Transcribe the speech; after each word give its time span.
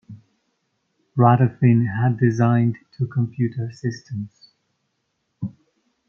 Radofin 1.15 1.85
had 2.01 2.17
designed 2.17 2.75
two 2.97 3.05
computer 3.05 3.71
systems. 3.71 4.49